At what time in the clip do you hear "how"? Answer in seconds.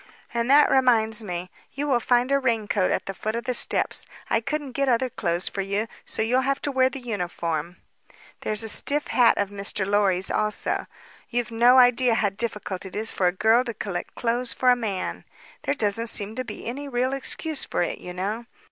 12.15-12.29